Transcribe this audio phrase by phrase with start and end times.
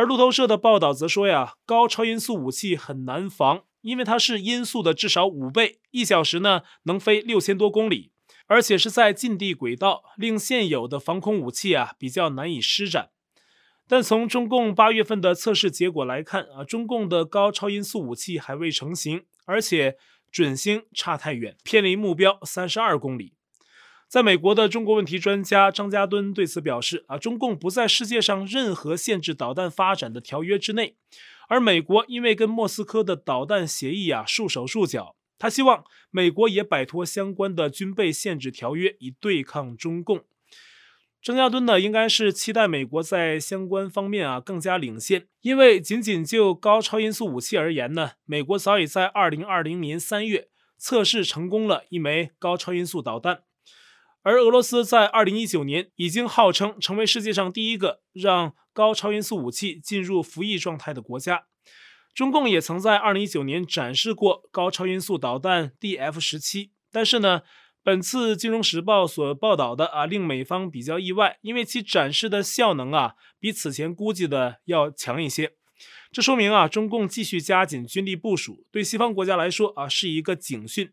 [0.00, 8.10] 而路透社的报道则说呀，高超音速武器很难防，因为它是音速的至少五倍，一小时呢能飞六千多公里，
[8.46, 13.10] 而且是在近地轨道，令现有的防空武器啊比较难以施展。
[13.86, 19.98] 但从中共八月份的测试结果来看啊，中共的高超音速武器还未成型，而且
[20.32, 23.34] 准星差太远，偏离目标三十二公里。
[24.10, 30.96] 在美国的中国问题专家张家敦对此表示：“啊，中共不在世界上任何限制导弹发展的条约之内，
[31.46, 40.24] 而美国因为跟莫斯科的导弹协议啊束手束脚，他希望美国也摆脱相关的军备限制条约，以对抗中共。”
[41.22, 53.44] 张家敦呢，应该是期待美国在相关方面啊更加领先，因为仅仅就高超音速武器而言呢，美国早已在二零二零年三月测试成功了一枚高超音速导弹。
[54.22, 61.44] 而俄罗斯在二零一九年已经号称成为世界上第一个让高超音速武器进入服役状态的国家。
[62.14, 67.42] 中共也曾在二零一九年展示过高超音速导弹 DF 十七，但是呢，
[67.82, 75.52] 本次《金融时报》所报道的啊，令美方比较意外，因为其展示的效能啊，比此前估计的要强一些。
[76.12, 80.92] 这说明啊，中共继续加紧军力部署，对西方国家来说啊，是一个警讯。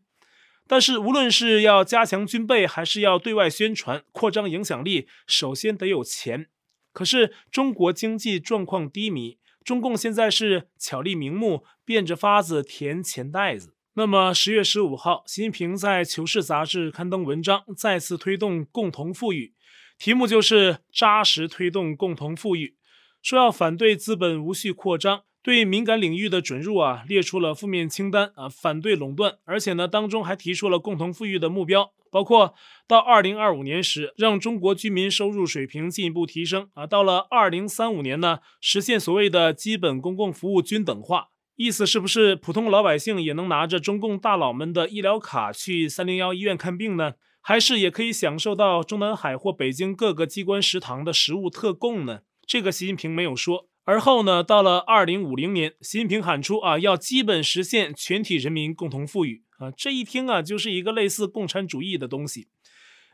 [0.70, 6.48] 但是，无论是要加强军备，还是要对外宣传、扩张影响力，首先得有钱。
[6.92, 13.74] 可是，中国经济状况低迷，中共现在是巧立名目，变着法子填钱袋子。
[13.94, 19.54] 那么，十月十五号，习近平在《求是》杂志刊登文章，再次推动共同富裕，
[19.98, 22.76] 题目就是“扎实推动共同富裕”，
[23.22, 25.22] 说要反对资本无序扩张。
[25.48, 32.52] 对敏感领域的准入啊，列出了负面清单啊，反对垄断，而且呢，当中还提出了共同富裕的目标，包括
[32.86, 41.28] 到二零二五年时，让中国居民收入水平进一步提升啊，到了二零三五年呢，实现所谓的基本公共服务均等化。
[41.56, 47.14] 意思是不是普通老百姓也能拿着中共大佬们的医疗卡去三零幺医院看病呢？
[47.40, 52.20] 还是也可以享受到中南海或北京各个机关食堂的食物特供呢？
[52.46, 53.67] 这个习近平没有说。
[53.88, 62.48] 而后呢，到了二零五零年，习近平喊出啊，要基本实现全体人民共同富裕啊，这一听啊，就是一个类似共产主义的东西。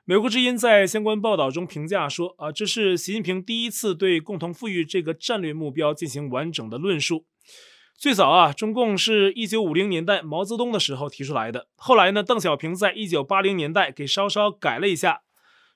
[0.04, 7.24] 美国之音在相关报道中评价说啊，这是习近平第一次对共同富裕这个战略目标进行完整的论述。
[7.96, 15.20] 最早啊，中共是一九五零年代毛泽东的时候提出来的，后来呢，邓小平在一九八零年代给稍稍改了一下，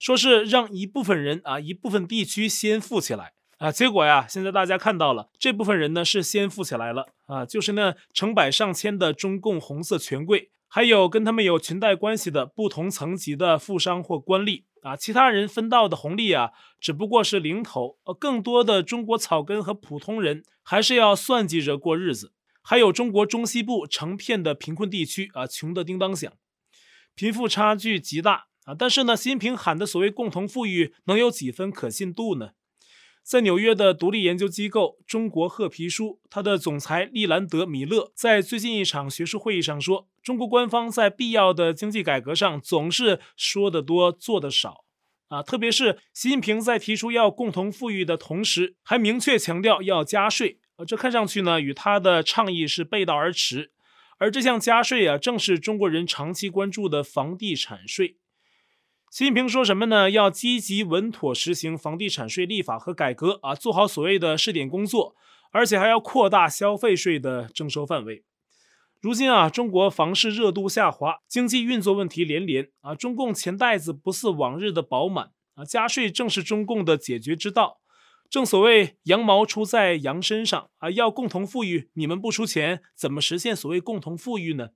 [0.00, 3.34] 说是让一部分人啊，一部分地区先富起来。
[3.58, 22.32] 啊，结果呀，现在大家看到了，这部分人呢是先富起来了啊，就是那成百上千的中共红色权贵，还有跟他们有裙带关系的不同层级的富商或官吏啊，其他人分到的红利啊，只不过是零头，呃，更多的中国草根和普通人还是要算计着过日子，
[22.62, 26.32] 还有中国中西部成片的贫困地区啊，穷得叮当响，
[27.16, 32.50] 贫富差距极大啊，但是呢，习近平喊的所谓共同富裕，能有几分可信度呢？
[33.28, 44.86] 在纽约的独立研究机构中国褐皮书，他的总裁利兰德·米勒在最近一场学术会议上说，中国官方在必要的经济改革上总是说得多，做得少。
[45.28, 50.58] 啊，特别是习近平在提出要共同富裕的同时，还明确强调要加税。
[50.76, 53.72] 呃，这看上去呢，与他的倡议是背道而驰。
[54.16, 58.16] 而这项加税啊，正是中国人长期关注的房地产税。
[59.10, 60.10] 习近平说什么呢？
[60.10, 65.16] 要积极稳妥实行房地产税立法和改革啊，做好所谓的试点工作，
[65.50, 68.22] 而且还要扩大消费税的征收范围。
[69.00, 77.80] 如今啊，中国房市热度下滑，经济运作问题连连啊，中共钱袋子不似往日的饱满啊，加税正是中共的解决之道。
[78.28, 84.68] 正所谓羊毛出在羊身上啊，要共同富裕，你们不出钱，怎么实现所谓共同富裕呢？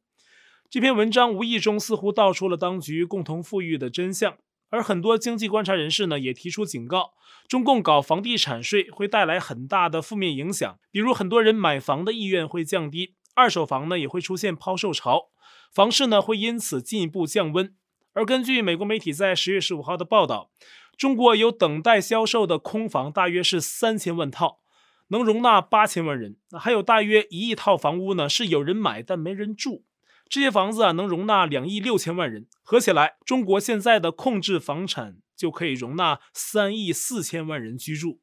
[0.73, 4.39] 这篇文章无意中似乎道出了当局共同富裕的真相，
[4.71, 7.13] 而很多经济观察人士呢也提出警告：
[7.47, 15.27] 中共搞房地产税会带来很大的负面影响，比如很多人买房的意愿会降低，二手房呢也会出现抛售潮，
[15.71, 17.75] 房市呢会因此进一步降温。
[18.15, 20.51] 而根据美国媒体在十月十五号的报道，
[20.97, 24.61] 中国有等待销售的空房大约是三千万套，
[25.09, 29.85] 能容纳八千万人，还有大约一亿套房屋呢是有人买但没人住。
[30.33, 38.19] 这些房子啊，能容纳两亿六千万人，合起来，中国现在的控制房产就可以容纳三亿四千万人居住。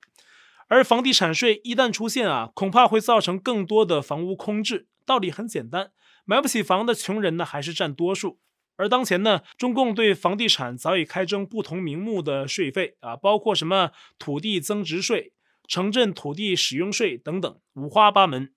[0.70, 4.88] 而房地产税一旦出现啊，恐怕会造成更多的房屋空置。
[5.06, 5.92] 道理很简单，
[6.26, 8.40] 买不起房的穷人呢，还是占多数。
[8.76, 15.34] 而当前呢，中共对房地产早已开征不同名目的税费啊，包括什么土地增值税、
[15.68, 18.52] 城镇土地使用税等等，五花八门。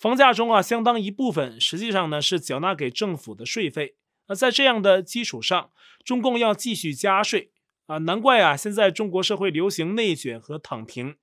[0.00, 3.96] 房价中啊，相当一部分实际上呢是缴纳给政府的税费。
[4.28, 7.50] 那在这样的基础上，中共要继续加税
[7.84, 11.16] 啊，难怪啊，现在中国社会流行内卷和躺平。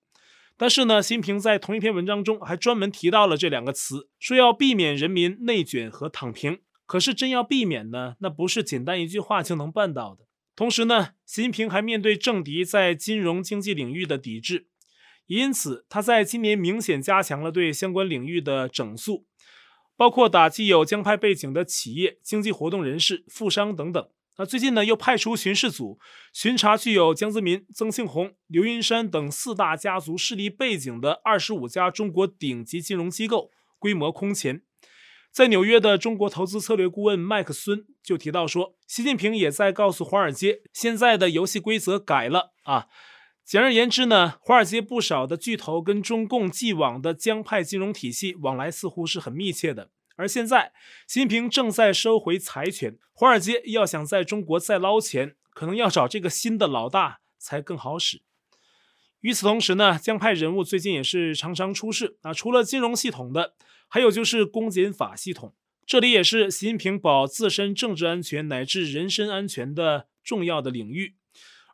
[0.55, 6.59] 但是呢，习近平在同一篇文章中还专门提到了这两个词，说要避免人民内卷和躺平。
[6.85, 10.27] 可是真要避免呢，那不是简单一句话就能办到的。
[10.55, 14.67] 同时呢，习近平还面对政敌在金融经济领域的抵制。
[15.27, 19.25] 因此，他在今年明显加强了对相关领域的整肃，
[19.95, 24.09] 包括打击有江派背景的企业、经济活动人士、富商等等。
[24.37, 25.99] 那最近呢，又派出巡视组
[26.31, 34.61] 巡查具有江泽民、曾庆红、刘云山等四大家族势力背景的二十五家中国顶级金融机构，规模空前。
[35.31, 42.87] 在纽约的中国投资策略顾问麦克孙就提到说，习近平也在告诉华尔街，现在的游戏规则改了啊。
[43.47, 49.89] 简而言之呢，华尔街不少的巨头跟中共既往的江派金融体系往来似乎是很密切的。
[50.17, 50.73] 而现在，
[51.07, 58.21] 习近平正在收回财权，华尔街要想在中国再捞钱，可能要找这个新的老大才更好使。
[59.21, 63.53] 与此同时呢，江派人物最近也是常常出事啊，除了金融系统的，
[63.87, 65.55] 还有就是公检法系统，
[65.85, 71.15] 这里也是习近平保自身政治安全乃至人身安全的重要的领域。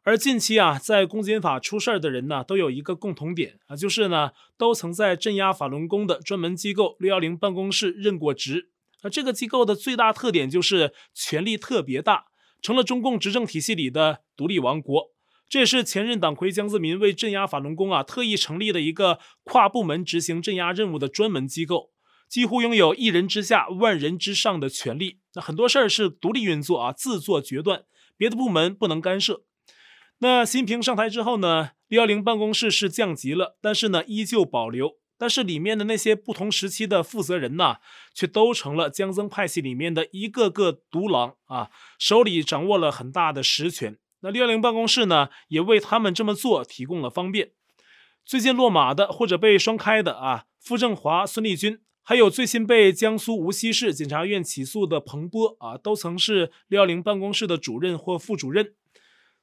[0.06, 8.70] 而近期啊，在公检法出事儿的人呢，都有一个共同点啊，就是呢，都曾在镇压法轮功的专门机构六幺零办公室任过职。
[9.04, 12.26] 那这个机构的最大特点就是权力特别大，
[12.62, 15.12] 成了中共执政体系里的独立王国。
[15.48, 21.92] 这也是前任党魁江泽民为镇压法轮功啊，特意成立的一个跨部门执行镇压任务的专门机构，
[22.28, 25.20] 几乎拥有一人之下、万人之上的权力。
[25.36, 27.84] 那很多事儿是独立运作啊，自作决断，
[28.18, 29.44] 别的部门不能干涉。
[30.24, 34.94] 那新平上台之后呢，六幺零办公室是降级了，但是呢依旧保留。
[35.18, 37.80] 但是里面的那些不同时期的负责人呐，
[38.14, 43.98] 却都成了江曾派系里面的一个个独狼啊，手里掌握了很大的实权。
[44.22, 47.52] 那六幺零办公室呢，也为他们这么做提供了方便。
[48.24, 58.74] 最近落马的或者被双开的啊，傅政华、孙立军，还有最新被江苏无锡市检察院起诉的彭波啊，都曾是六幺零办公室的主任或副主任。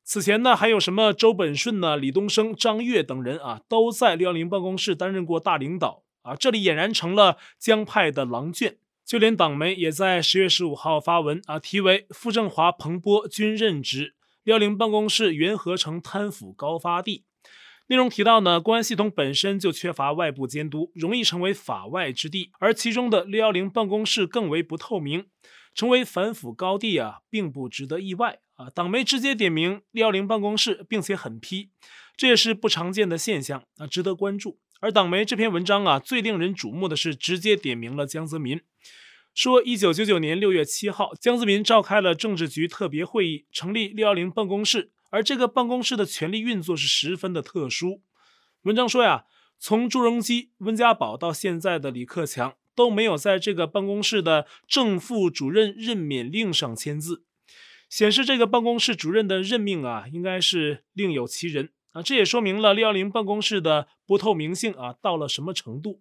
[0.02, 6.35] 此前呢，还有什么周本顺呢、李东生、张悦等人啊，都在六幺零办公室担任过大领导啊。
[6.35, 8.76] 这里俨然成了江派的狼圈，
[9.06, 17.25] 就连党媒也在十月十五号发文啊，题为“傅政华、彭波均任职，六幺零办公室缘何成贪腐高发地”。
[17.87, 25.26] 内容提到呢，公安系统本身就缺乏外部监督，容易成为法外之地，而其中的六幺零办公室更为不透明，
[25.75, 28.38] 成为反腐高地啊，并不值得意外。
[28.61, 31.71] 啊，党媒直接点名六幺零办公室，并且狠批，
[32.15, 34.59] 这也是不常见的现象啊，值得关注。
[34.81, 38.61] 而党媒这篇文章啊，最令人瞩目的是直接点名了江泽民，
[39.33, 48.03] 说一九九九年六月七号，江泽民召开了政治局特别会议，成立六幺零办公室，而这个办公室的权力运作是十分的特殊。
[48.65, 49.25] 文章说呀，
[49.59, 57.25] 从朱镕基、温家宝到现在的李克强，都没有在这个办公室的正副主任任免令上签字。
[57.91, 62.01] 显示这个办公室主任的任命啊，应该是另有其人啊。
[62.01, 66.01] 这也说明了六幺零办公室的不透明性啊，到了什么程度。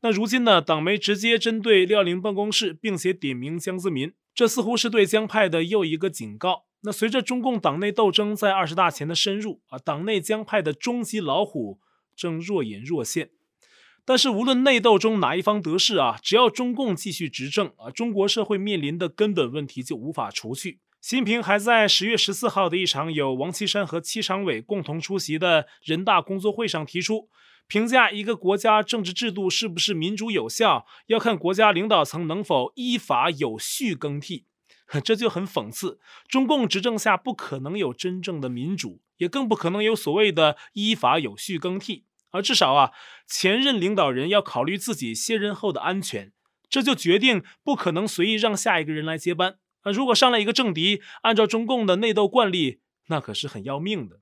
[0.00, 6.64] 那如今呢，党媒直接针对六幺零办公室，并且点名江泽民，这似乎是对江派的又一个警告。
[6.80, 11.78] 那随着中共党内斗争在二十大前的深入啊，党内江派的终极老虎
[12.16, 13.28] 正若隐若现。
[14.06, 20.78] 但是无论内斗中哪一方得势啊，只要中共继续执政啊，中国社会面临的根本问题就无法除去。
[21.00, 27.30] 习近平还在十月十四号的一场有王岐山和七常委共同出席的人大工作会上提出，
[27.66, 34.44] 评价一个国家政治制度是不是民主有效，要看国家领导层能否依法有序更替。
[35.02, 42.04] 这就很讽刺，中共执政下不可能有真正的民主，也更不可能有所谓的依法有序更替。
[42.30, 42.90] 而至少啊，
[43.26, 46.32] 前任领导人要考虑自己卸任后的安全，
[46.68, 49.56] 这就决定不可能随意让下一个人来接班。
[49.82, 54.20] 啊，如果上来一个政敌，按照中共的内斗惯例，那可是很要命的。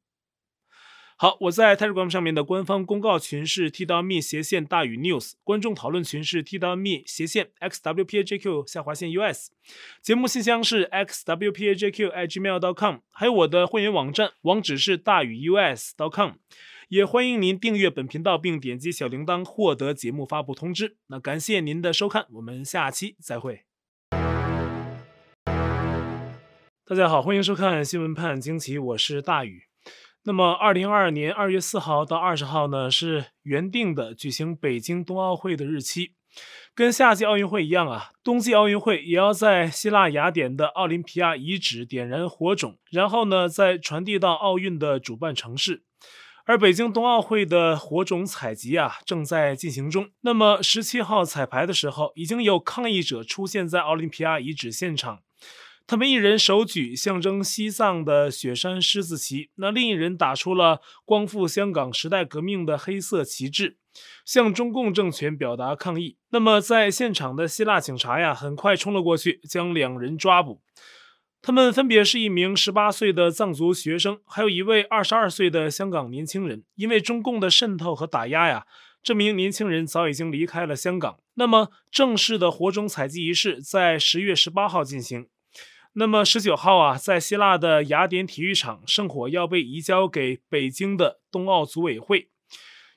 [1.21, 9.51] 好，我在 Telegram 上面的官方公告群是 T W Me 斜线大于 news，观众讨论群是 T W Me 斜线 xwpajq 下划线 us，
[10.01, 16.35] 节目信箱是 xwpajq@gmail.com，还有我的会员网站，网址是大于 U S dot com，
[16.89, 20.99] 也欢迎您订阅本频道并点击小铃铛获得节目发布通知。
[21.09, 23.68] 那感谢您的收看，我们下期再会。
[26.89, 29.65] 大家好，欢迎收看《新闻判惊奇》，我是大宇。
[30.25, 36.15] 那么，二零二二年二月四号到二十号呢，是原定的举行北京冬奥会的日期。
[36.75, 45.83] 跟夏季奥运会一样啊，冬季奥运会也要在希腊雅典的奥林匹亚遗址点燃火种，然后呢，再传递到奥运的主办城市。
[46.47, 50.09] 而北京冬奥会的火种采集啊，正在进行中。
[50.23, 55.21] 那么十七号彩排的时候，已经有抗议者出现在奥林匹亚遗址现场，
[55.89, 63.79] 他们一人手举象征西藏的雪山狮子旗，那另一人打出了光复香港时代革命的黑色旗帜。
[64.25, 66.19] 向中共政权表达抗议。
[66.31, 70.61] 那么，在现场的希腊警察呀，很快冲了过去，将两人抓捕。
[71.41, 76.63] 他们分别是一名十八岁的藏族学生，还有一位二十二岁的香港年轻人。
[76.75, 78.67] 因为中共的渗透和打压呀，
[79.03, 81.19] 这名年轻人早已经离开了香港。
[81.35, 85.27] 那么，正式的火种采集仪式在十月十八号进行。
[85.99, 92.29] 那么十九号啊，在希腊的雅典体育场，圣火要被移交给北京的冬奥组委会。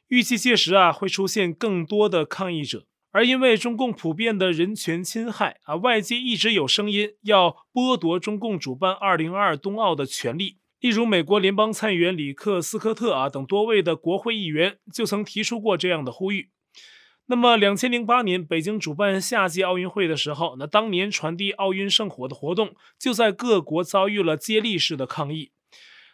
[0.10, 10.60] 预计届时啊，会出现更多的抗议者，而因为中共普遍的人权侵害啊，外界一直有声音要剥夺中共主办2022冬奥的权利。
[10.80, 16.52] 例如，美国联邦参议员里克斯科特啊等多位的国会议员就曾提出过这样的呼吁。
[17.32, 25.54] 那么，两千零八年北京主办夏季奥运会的时候，那当年传递奥运圣火的活动就在各国遭遇了接力式的抗议。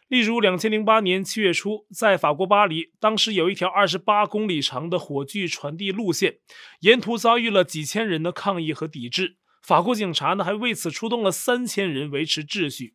[0.10, 6.38] 例如，两千零八年七月初，在法国巴黎，当时有一条二十八公里长的火炬传递路线，
[6.82, 9.38] 沿途遭遇了几千人的抗议和抵制。
[9.64, 12.94] 法国警察呢，还为此出动了三千人维持秩序。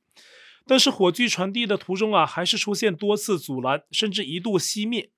[0.64, 5.10] 但是，火炬传递的途中啊，还是出现多次阻拦，甚至一度熄灭。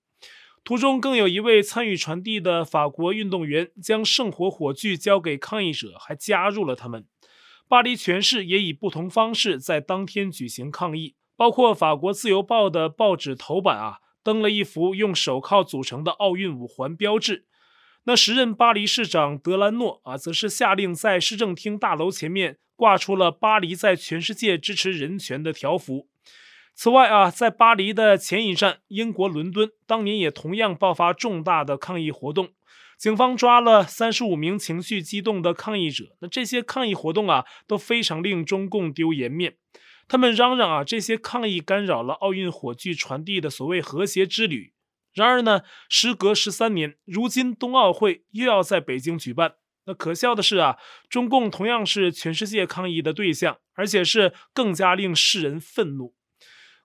[0.65, 7.07] 途中更有一位参与传递的法国运动员，将圣火火炬交给抗议者，还加入了他们。
[7.69, 11.17] 巴黎全市也以不同方式在当天举行抗议。
[11.37, 17.45] 包括法国《自由报》的报纸头版啊，登了一幅用手铐组成的奥运五环标志。
[18.05, 26.09] 那时任巴黎市长德兰诺啊，则是下令在市政厅大楼前面挂出了“巴黎在全世界支持人权”的条幅。
[26.75, 32.51] 此外啊，在巴黎的前一站英国伦敦，当年也同样爆发重大的抗议活动，
[32.99, 36.17] 警方抓了三十五名情绪激动的抗议者。
[36.21, 39.57] 那这些抗议活动啊，都非常令中共丢颜面。
[40.09, 44.73] 他们嚷嚷啊，这些抗议干扰了奥运火炬传递的所谓和谐之旅。
[45.15, 49.55] 然而呢，时隔十三年，如今冬奥会又要在北京举办。
[49.87, 50.77] 那可笑的是啊，
[51.09, 56.15] 中共同样是全世界抗议的对象，而且是更加令世人愤怒。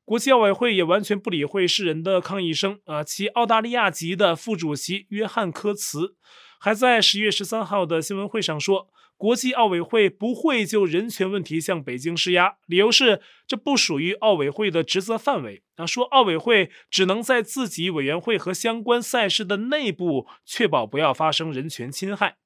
[0.09, 6.15] 国际奥委会也完全不理会世人的抗议声啊，其澳大利亚籍的副主席约翰科茨
[6.59, 8.87] 还在十月十三号的新闻会上说。
[9.15, 15.61] 国际奥委会不会就人权问题向北京施压，理由是这不属于奥委会的职责范围。
[15.75, 22.37] 啊，说奥委会只能在自己委员会和相关赛事的内部确保不要发生人权侵害。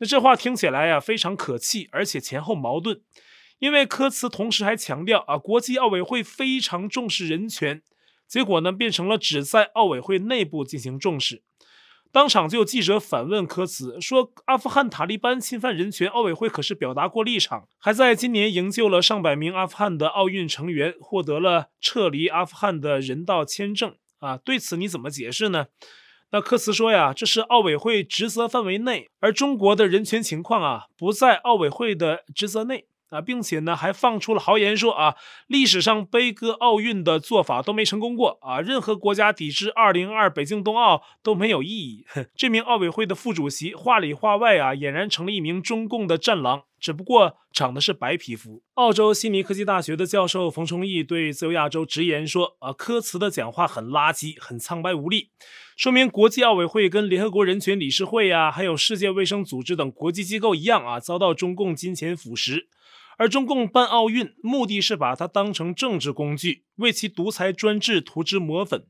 [0.00, 3.00] 那这话听起来呀非常可气，而且前后矛盾。
[3.58, 7.82] 因为科茨同时还强调啊，国际奥委会非常重视人权，
[8.26, 11.42] 结果呢变成了只在奥委会内部进行重视。
[12.10, 24.38] 当场就有记者反问科茨说：“阿富汗塔利班侵犯人权，奥委会可是表达过立场，还在今年营救了上百名阿富汗的奥运成员，获得了撤离阿富汗的人道签证啊？
[24.38, 25.66] 对此你怎么解释呢？”
[26.32, 42.04] 那科茨说呀：“这是奥委会职责范围内，而中国的人权情况啊，不在奥委会的职责内。”啊，并且呢，还放出了豪言说啊，历史上悲歌奥运的做法都没成功过啊，任何国家抵制2022北京冬奥都没有意义。
[42.36, 48.62] 这名奥委会的副主席话里话外啊，俨然成了一名中共的战狼，只不过长的是白皮肤。
[48.74, 55.30] 澳洲悉尼科技大学的教授冯崇义对自由亚洲直言说啊，科茨的讲话很垃圾，很苍白无力，
[55.76, 62.66] 说明国际奥委会跟联合国人权理事会呀、啊，还有世界卫生组织等国际机构一样啊，遭到中共金钱腐蚀。
[63.18, 68.86] 而中共办奥运，目的是把它当成政治工具，为其独裁专制涂脂抹粉。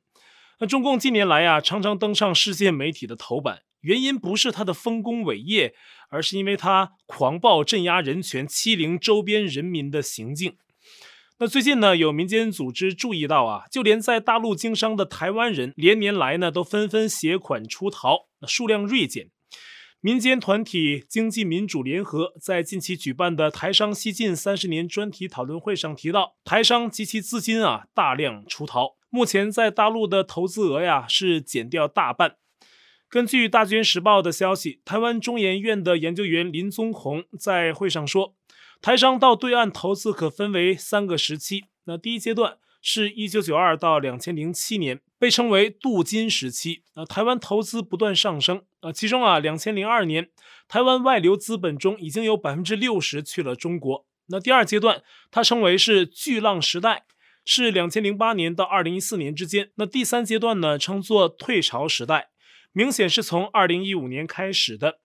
[0.60, 5.74] 那中共近年来啊，常常登上世界媒体的头版，原因不是他的丰功伟业，
[6.10, 10.56] 而是因为他狂暴镇压人权、欺凌周边人民的行径。
[11.38, 19.30] 那最近呢，有民间组织注意到啊，就连在大陆经商的台湾人，连年来呢都纷纷携款出逃，数量锐减。
[20.00, 32.36] 民间团体经济民主联合在近期举办的台商西进三十年专题讨论会上提到，台商及其资金啊大量出逃，目前在大陆的投资额呀是减掉大半。
[33.08, 38.36] 根据大军时报的消息，台湾中研院的研究员林宗宏在会上说，
[38.80, 41.64] 台商到对岸投资可分为三个时期。
[41.86, 46.82] 那第一阶段，是一九九二到两千零七年，被称为镀金时期。
[46.94, 48.62] 呃，台湾投资不断上升。
[48.80, 50.30] 呃，其中啊，两千零二年，
[50.68, 54.06] 台湾外流资本中已经有百分之六十去了中国。
[54.28, 57.04] 那第二阶段，它称为是巨浪时代，
[57.44, 59.72] 是两千零八年到二零一四年之间。
[59.74, 62.28] 那第三阶段呢，称作退潮时代，
[62.72, 65.00] 明显是从二零一五年开始的。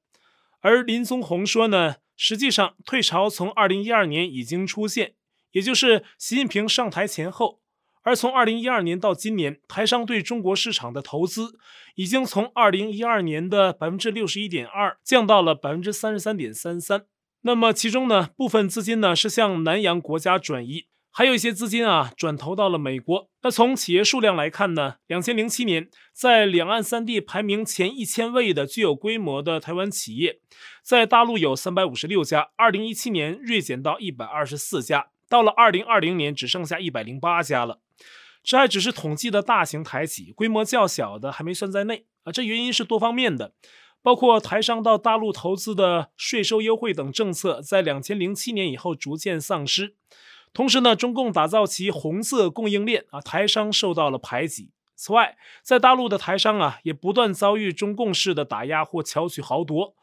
[0.60, 5.15] 而林宗宏说呢，实际上退潮从二零一二年已经出现，
[5.51, 7.62] 也就是习近平上台前后。
[8.04, 11.58] 而从二零一二年到今年，台商对中国市场的投资
[11.96, 17.06] 已经从二零一二年的百分之六十一点二降到了百分之三十三点三三。
[17.42, 23.30] 那么其中呢，部分资金呢是向南洋国家转移，还有一些资金啊转投到了美国。
[23.42, 30.40] 那从企业数量来看呢，两千零七年在两岸三地排名前一千位的具有规模的台湾企业，
[30.82, 37.80] 在大陆有三百五十六家，二零一七年锐减到一百二十四家，到了二零二零年只剩下一百零八家了。
[38.44, 42.32] 这还只是统计的大型台企，规模较小的还没算在内啊。
[42.32, 43.54] 这原因是多方面的，
[44.02, 49.96] 包括台商到大陆投资的税收优惠等政策在两千零七年以后逐渐丧失。
[50.52, 54.72] 同时呢，中共打造其红色供应链啊，台商受到了排挤。
[54.96, 59.96] 此外，在大陆的台商啊，也不断遭遇中共式的打压或巧取豪夺。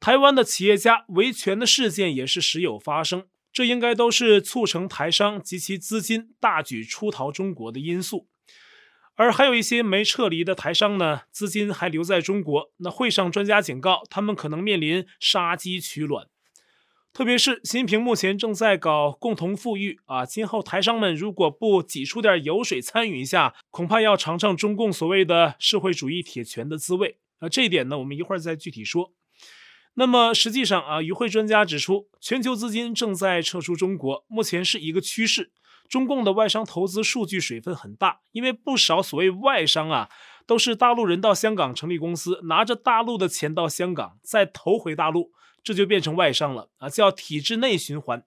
[0.00, 3.26] 台湾的企业家维权的事件也是时有发生。
[3.52, 8.26] 这应该都是促成台商及其资金大举出逃中国的因素，
[9.14, 12.72] 而还有一些没撤离的台商呢，资金还留在中国。
[12.78, 16.26] 那会上专家警告，他们可能面临杀鸡取卵。
[17.12, 27.18] 特别是习近平目前正在搞共同富裕啊，今后台商们如果不挤出点油水参与一下，恐怕要尝尝中共所谓的社会主义铁拳的滋味。
[27.40, 29.12] 啊，这一点呢，我们一会儿再具体说。
[29.94, 35.52] 那么实际上啊，与会专家指出，全球资金正在撤出中国，目前是一个趋势。
[35.88, 40.08] 中共的外商投资数据水分很大，因为不少所谓外商啊，
[40.46, 45.32] 都是大陆人到香港成立公司，拿着大陆的钱到香港，再投回大陆，
[45.62, 48.24] 这就变成外商了啊，叫体制内循环。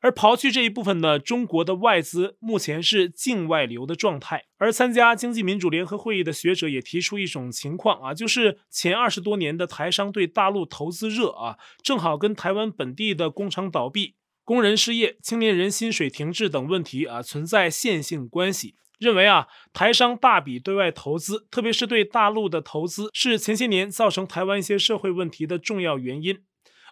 [0.00, 4.44] 而刨去这一部分呢，中国的外资目前是境外流的状态。
[4.58, 18.76] 而参加经济民主联合会议的学者也提出一种情况啊，就是前二十多年的台商对大陆投资热啊，正好跟台湾本地的工厂倒闭、工人失业、青年人薪水停滞等问题啊存在线性关系。
[18.98, 26.38] 认为啊，台商大笔对外投资，特别是对大陆的投资，是前些年造成台湾一些社会问题的重要原因。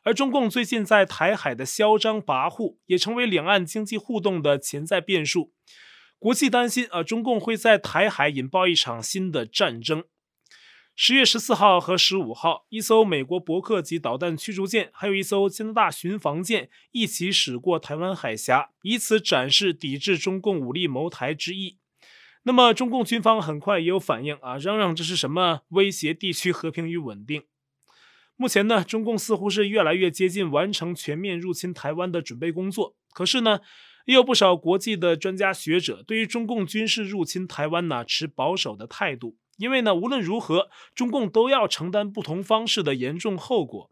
[0.04, 5.52] 而中共最近在台海的嚣张跋扈，也成为两岸经济互动的潜在变数。
[6.18, 10.04] 国际担心啊，中共会在台海引爆一场新的战争。
[10.94, 21.78] 十月十四号和十五号，一艘美国伯克级导弹驱逐舰，还有一艘加拿大巡防舰一起驶过台湾海峡，以此展示抵制中共武力谋台之意。
[22.44, 27.42] 那么，中共军方很快也有反应啊，嚷嚷这是什么威胁地区和平与稳定。
[28.36, 32.96] 目前呢，中共似乎是越来越接近完成全面入侵台湾的准备工作。
[33.12, 33.60] 可是呢，
[34.06, 43.90] 也有不少国际的专家学者对于中共军事入侵台湾呢持保守的态度，因为呢，无论如何，中共都要承担不同方式的严重后果。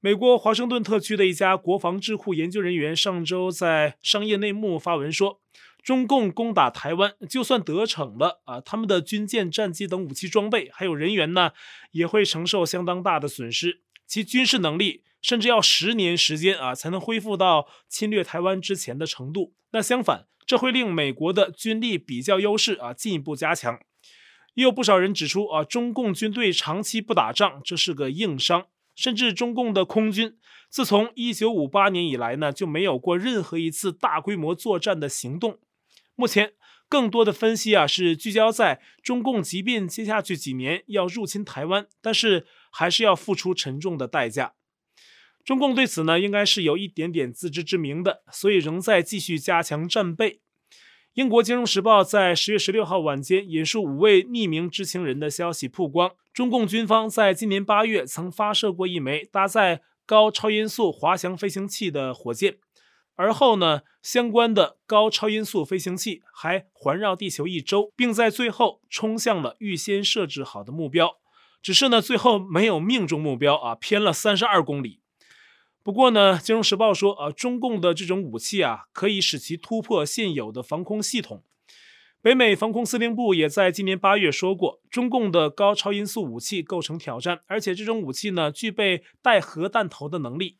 [0.00, 5.40] 美国华盛顿特区的一家国防智库研究人员上周在商业内幕发文说。
[5.88, 11.52] 中共攻打台湾，就算得逞了啊，他们的军舰、战机等武器装备还有人员呢，
[11.92, 13.80] 也会承受相当大的损失。
[14.06, 19.54] 其军事能力甚至要十年时间啊，才能恢复到侵略台湾之前的程度。
[19.70, 23.80] 那相反，这会令美国的军力比较优势啊进一步加强。
[24.56, 28.66] 也有不少人指出啊，中共军队长期不打仗，这是个硬伤。
[28.94, 30.36] 甚至中共的空军
[30.68, 35.58] 自从一九五八年以来呢，就没有过任何一次大规模作战的行动。
[36.18, 36.54] 目前
[36.88, 44.54] 更多的分析啊，是聚焦在中共，即便接下去几年要入侵台湾，但是还是要付出沉重的代价。
[45.44, 50.40] 中共对此呢，应该是有一点点自知之明的，所以仍在继续加强战备。
[51.14, 62.56] 英国金融时报在十月十六号晚间引述五位匿名知情人的消息曝光，中共军方在今年八月曾发射过一枚搭载高超音速滑翔飞行器的火箭。
[63.18, 71.16] 而后呢，相关的高超音速飞行器还环绕地球一周，并在最后冲向了预先设置好的目标。
[71.60, 75.00] 只是呢，最后没有命中目标啊，偏了三十二公里。
[75.82, 81.42] 不过呢，《金融时报》说啊，中共的这种武器啊，可以使其突破现有的防空系统。
[82.22, 90.58] 北美防空司令部也在今年八月说过，中共的高超音速武器构成挑战，而且这种武器呢，具备带核弹头的能力。